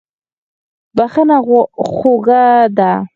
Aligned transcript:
بښنه 0.95 1.37
خوږه 1.91 2.43
ده. 2.77 2.91